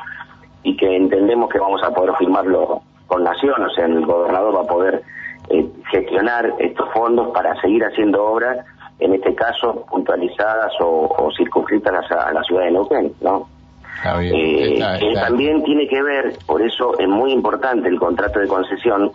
y 0.63 0.77
que 0.77 0.95
entendemos 0.95 1.49
que 1.49 1.59
vamos 1.59 1.81
a 1.83 1.91
poder 1.91 2.15
firmarlo 2.17 2.81
con 3.07 3.23
Nación, 3.23 3.61
o 3.61 3.69
sea, 3.71 3.85
el 3.85 4.05
gobernador 4.05 4.55
va 4.55 4.61
a 4.61 4.67
poder 4.67 5.03
eh, 5.49 5.67
gestionar 5.91 6.53
estos 6.59 6.89
fondos 6.93 7.29
para 7.33 7.59
seguir 7.59 7.83
haciendo 7.83 8.23
obras, 8.23 8.65
en 8.99 9.13
este 9.13 9.35
caso 9.35 9.85
puntualizadas 9.89 10.71
o, 10.79 11.13
o 11.17 11.31
circunscritas 11.35 12.09
a, 12.11 12.29
a 12.29 12.33
la 12.33 12.43
ciudad 12.43 12.63
de 12.63 12.71
Neuquén, 12.71 13.13
¿no? 13.21 13.47
Eh, 14.21 14.79
que 14.99 15.13
también 15.13 15.63
tiene 15.63 15.87
que 15.87 16.01
ver, 16.01 16.33
por 16.45 16.61
eso 16.61 16.97
es 16.99 17.07
muy 17.07 17.31
importante 17.31 17.87
el 17.87 17.99
contrato 17.99 18.39
de 18.39 18.47
concesión, 18.47 19.11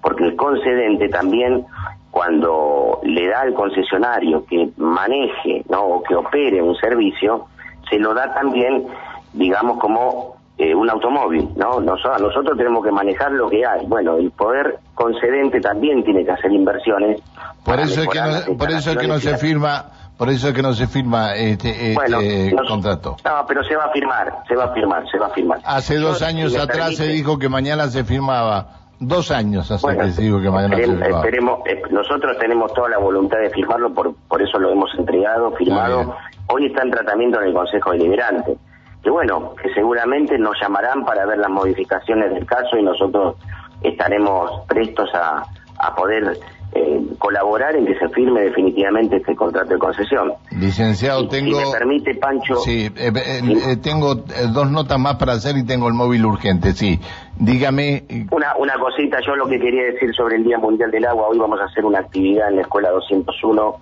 porque 0.00 0.24
el 0.24 0.36
concedente 0.36 1.08
también 1.08 1.64
cuando 2.10 3.00
le 3.04 3.28
da 3.28 3.40
al 3.40 3.54
concesionario 3.54 4.44
que 4.44 4.68
maneje 4.76 5.64
¿no? 5.68 5.82
o 5.82 6.02
que 6.02 6.14
opere 6.14 6.60
un 6.60 6.76
servicio, 6.76 7.46
se 7.88 7.98
lo 7.98 8.12
da 8.14 8.34
también, 8.34 8.86
digamos, 9.32 9.78
como 9.78 10.36
eh, 10.58 10.74
un 10.74 10.88
automóvil, 10.90 11.48
¿no? 11.56 11.80
Nosotros, 11.80 12.20
nosotros 12.20 12.58
tenemos 12.58 12.84
que 12.84 12.92
manejar 12.92 13.32
lo 13.32 13.48
que 13.48 13.64
hay. 13.64 13.86
Bueno, 13.86 14.18
el 14.18 14.30
poder 14.30 14.78
concedente 14.94 15.60
también 15.60 16.04
tiene 16.04 16.24
que 16.24 16.30
hacer 16.30 16.52
inversiones. 16.52 17.20
Por 17.64 17.80
eso 17.80 18.02
es 18.02 18.08
que 18.08 18.20
no, 18.20 18.58
por 18.58 18.70
eso 18.70 18.90
es 18.90 18.96
que 18.98 19.08
no 19.08 19.18
se 19.18 19.38
firma, 19.38 19.86
por 20.16 20.30
eso 20.30 20.48
es 20.48 20.54
que 20.54 20.62
no 20.62 20.72
se 20.72 20.86
firma 20.86 21.34
este, 21.34 21.92
este 21.92 22.56
contrato. 22.68 23.16
No, 23.24 23.44
pero 23.46 23.64
se 23.64 23.76
va 23.76 23.84
a 23.86 23.90
firmar, 23.90 24.32
se 24.46 24.54
va 24.54 24.64
a 24.64 24.72
firmar, 24.72 25.04
se 25.10 25.18
va 25.18 25.26
a 25.26 25.30
firmar. 25.30 25.60
Hace 25.64 25.96
dos 25.96 26.22
años 26.22 26.56
atrás 26.56 26.96
se 26.96 27.08
dijo 27.08 27.38
que 27.38 27.48
mañana 27.48 27.88
se 27.88 28.04
firmaba. 28.04 28.78
Dos 29.00 29.32
años 29.32 29.68
hace 29.70 29.96
que 29.96 30.10
se 30.12 30.22
dijo 30.22 30.40
que 30.40 30.50
mañana 30.50 30.76
se 30.76 30.82
firmaba. 30.82 31.16
Esperemos, 31.16 31.60
eh, 31.66 31.82
nosotros 31.90 32.38
tenemos 32.38 32.72
toda 32.72 32.88
la 32.88 32.98
voluntad 32.98 33.38
de 33.38 33.50
firmarlo, 33.50 33.92
por, 33.92 34.14
por 34.28 34.40
eso 34.40 34.58
lo 34.58 34.70
hemos 34.70 34.90
entregado, 34.96 35.50
firmado. 35.52 36.16
Hoy 36.48 36.66
está 36.66 36.82
en 36.82 36.90
tratamiento 36.92 37.40
en 37.40 37.48
el 37.48 37.54
Consejo 37.54 37.90
Deliberante 37.92 38.56
que 39.02 39.10
bueno, 39.10 39.54
que 39.60 39.72
seguramente 39.74 40.38
nos 40.38 40.54
llamarán 40.60 41.04
para 41.04 41.26
ver 41.26 41.38
las 41.38 41.50
modificaciones 41.50 42.32
del 42.32 42.46
caso 42.46 42.76
y 42.76 42.82
nosotros 42.82 43.36
estaremos 43.82 44.64
prestos 44.68 45.10
a, 45.14 45.44
a 45.78 45.94
poder 45.94 46.38
eh, 46.74 47.02
colaborar 47.18 47.76
en 47.76 47.86
que 47.86 47.98
se 47.98 48.08
firme 48.08 48.40
definitivamente 48.42 49.16
este 49.16 49.36
contrato 49.36 49.74
de 49.74 49.78
concesión. 49.78 50.32
Licenciado, 50.50 51.28
tengo... 51.28 51.58
Si 51.58 51.66
me 51.66 51.72
permite, 51.72 52.14
Pancho... 52.14 52.56
Sí, 52.56 52.86
eh, 52.96 53.12
eh, 53.14 53.76
tengo 53.82 54.14
dos 54.14 54.70
notas 54.70 54.98
más 54.98 55.16
para 55.16 55.34
hacer 55.34 55.56
y 55.56 55.64
tengo 55.64 55.88
el 55.88 55.94
móvil 55.94 56.24
urgente, 56.24 56.72
sí. 56.72 56.98
Dígame... 57.38 58.04
Una, 58.30 58.56
una 58.56 58.74
cosita, 58.78 59.18
yo 59.26 59.36
lo 59.36 59.46
que 59.46 59.58
quería 59.60 59.84
decir 59.84 60.14
sobre 60.14 60.36
el 60.36 60.44
Día 60.44 60.58
Mundial 60.58 60.90
del 60.90 61.04
Agua, 61.04 61.28
hoy 61.28 61.38
vamos 61.38 61.60
a 61.60 61.64
hacer 61.64 61.84
una 61.84 61.98
actividad 61.98 62.48
en 62.48 62.56
la 62.56 62.62
Escuela 62.62 62.90
201 62.90 63.76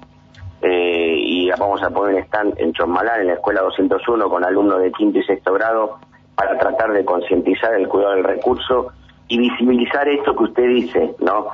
eh, 0.62 1.14
y 1.16 1.50
vamos 1.50 1.82
a 1.82 1.90
poner 1.90 2.16
un 2.16 2.22
stand 2.22 2.54
en 2.58 2.72
Chosmalán, 2.72 3.22
en 3.22 3.28
la 3.28 3.34
escuela 3.34 3.62
201, 3.62 4.28
con 4.28 4.44
alumnos 4.44 4.80
de 4.82 4.92
quinto 4.92 5.18
y 5.18 5.22
sexto 5.22 5.54
grado, 5.54 5.98
para 6.34 6.58
tratar 6.58 6.92
de 6.92 7.04
concientizar 7.04 7.74
el 7.74 7.88
cuidado 7.88 8.14
del 8.16 8.24
recurso 8.24 8.92
y 9.28 9.38
visibilizar 9.38 10.08
esto 10.08 10.36
que 10.36 10.44
usted 10.44 10.68
dice, 10.68 11.14
¿no? 11.20 11.46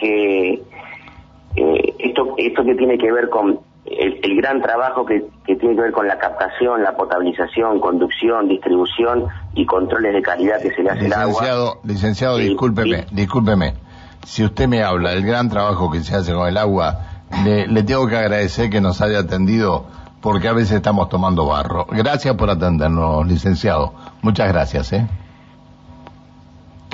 Que 0.00 0.62
eh, 1.56 1.94
esto, 1.98 2.34
esto 2.36 2.64
que 2.64 2.74
tiene 2.74 2.98
que 2.98 3.12
ver 3.12 3.28
con 3.28 3.60
el, 3.86 4.36
gran 4.36 4.62
trabajo 4.62 5.04
que, 5.04 5.24
tiene 5.44 5.74
que 5.74 5.82
ver 5.82 5.92
con 5.92 6.08
la 6.08 6.18
captación, 6.18 6.82
la 6.82 6.96
potabilización, 6.96 7.80
conducción, 7.80 8.48
distribución 8.48 9.26
y 9.54 9.66
controles 9.66 10.14
de 10.14 10.22
calidad 10.22 10.60
que 10.60 10.70
se 10.72 10.82
le 10.82 10.90
hace 10.90 11.06
al 11.06 11.12
agua. 11.12 11.78
Licenciado, 11.84 12.38
discúlpeme, 12.38 13.06
discúlpeme. 13.10 13.74
Si 14.24 14.42
usted 14.42 14.68
me 14.68 14.82
habla 14.82 15.10
del 15.10 15.24
gran 15.24 15.50
trabajo 15.50 15.90
que 15.90 16.00
se 16.00 16.16
hace 16.16 16.32
con 16.32 16.48
el 16.48 16.56
agua, 16.56 17.00
le, 17.44 17.82
tengo 17.82 18.06
que 18.06 18.16
agradecer 18.16 18.70
que 18.70 18.80
nos 18.80 19.00
haya 19.02 19.20
atendido 19.20 19.86
porque 20.20 20.48
a 20.48 20.54
veces 20.54 20.72
estamos 20.76 21.10
tomando 21.10 21.46
barro. 21.46 21.86
Gracias 21.90 22.34
por 22.36 22.48
atendernos, 22.48 23.26
licenciado. 23.26 23.92
Muchas 24.22 24.48
gracias, 24.48 24.92
¿eh? 24.94 25.06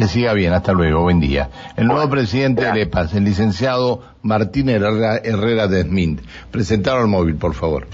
Que 0.01 0.09
siga 0.09 0.33
bien, 0.33 0.55
hasta 0.55 0.73
luego, 0.73 1.03
buen 1.03 1.21
día. 1.21 1.51
El 1.77 1.87
nuevo 1.87 2.09
presidente 2.09 2.65
de 2.65 2.81
EPAS, 2.81 3.13
el 3.13 3.25
licenciado 3.25 4.03
Martín 4.23 4.71
Herrera, 4.71 5.19
Herrera 5.19 5.69
de 5.69 5.83
Smint. 5.83 6.23
Presentaron 6.51 7.03
el 7.03 7.09
móvil, 7.09 7.35
por 7.35 7.53
favor. 7.53 7.87